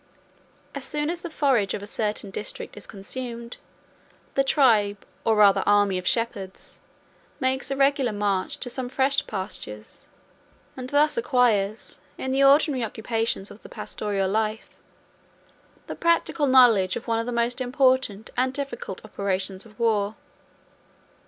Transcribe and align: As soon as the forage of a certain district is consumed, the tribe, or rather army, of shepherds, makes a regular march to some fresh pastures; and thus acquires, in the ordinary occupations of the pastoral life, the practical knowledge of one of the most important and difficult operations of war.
As 0.73 0.83
soon 0.83 1.11
as 1.11 1.21
the 1.21 1.29
forage 1.29 1.75
of 1.75 1.83
a 1.83 1.85
certain 1.85 2.31
district 2.31 2.75
is 2.75 2.87
consumed, 2.87 3.57
the 4.33 4.43
tribe, 4.43 5.05
or 5.23 5.35
rather 5.35 5.61
army, 5.67 5.99
of 5.99 6.07
shepherds, 6.07 6.79
makes 7.39 7.69
a 7.69 7.75
regular 7.77 8.11
march 8.11 8.57
to 8.61 8.69
some 8.71 8.89
fresh 8.89 9.27
pastures; 9.27 10.07
and 10.75 10.89
thus 10.89 11.17
acquires, 11.17 11.99
in 12.17 12.31
the 12.31 12.43
ordinary 12.43 12.83
occupations 12.83 13.51
of 13.51 13.61
the 13.61 13.69
pastoral 13.69 14.27
life, 14.27 14.79
the 15.85 15.93
practical 15.93 16.47
knowledge 16.47 16.95
of 16.95 17.07
one 17.07 17.19
of 17.19 17.27
the 17.27 17.31
most 17.31 17.61
important 17.61 18.31
and 18.35 18.53
difficult 18.55 19.05
operations 19.05 19.67
of 19.67 19.79
war. 19.79 20.15